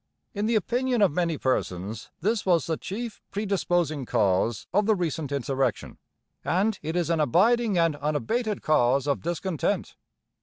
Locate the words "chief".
2.75-3.21